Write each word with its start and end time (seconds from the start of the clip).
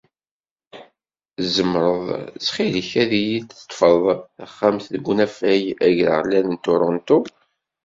Tzemreḍ 1.35 2.05
ttxil-k 2.33 2.91
ad 3.03 3.11
yi-d-teṭṭfeḍ 3.25 4.03
taxxamt 4.37 4.85
deg 4.93 5.05
unafag 5.11 5.63
agraɣlan 5.87 6.47
n 6.57 6.61
Toronto? 6.65 7.19